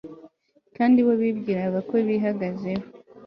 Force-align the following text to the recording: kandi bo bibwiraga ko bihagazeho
kandi 0.77 0.97
bo 1.05 1.13
bibwiraga 1.21 1.79
ko 1.89 1.95
bihagazeho 2.07 2.85